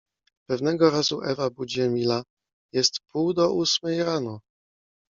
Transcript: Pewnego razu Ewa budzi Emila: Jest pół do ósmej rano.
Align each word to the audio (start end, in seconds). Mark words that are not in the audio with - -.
Pewnego 0.47 0.89
razu 0.89 1.21
Ewa 1.23 1.49
budzi 1.49 1.81
Emila: 1.81 2.23
Jest 2.73 2.99
pół 3.11 3.33
do 3.33 3.51
ósmej 3.53 4.03
rano. 4.03 4.39